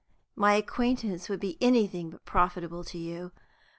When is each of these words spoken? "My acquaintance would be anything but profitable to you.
"My 0.35 0.55
acquaintance 0.55 1.29
would 1.29 1.39
be 1.39 1.59
anything 1.61 2.09
but 2.09 2.25
profitable 2.25 2.83
to 2.85 2.97
you. 2.97 3.31